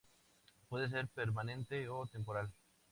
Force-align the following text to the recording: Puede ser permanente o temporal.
Puede 0.67 0.89
ser 0.89 1.09
permanente 1.09 1.87
o 1.87 2.07
temporal. 2.07 2.51